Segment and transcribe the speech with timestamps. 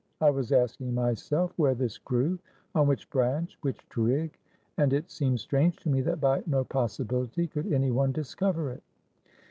[0.19, 2.39] I was asking myself where this grewon
[2.73, 4.35] which branch, which twig;
[4.75, 8.81] and it seemed strange to me that by no possibility could anyone discover it."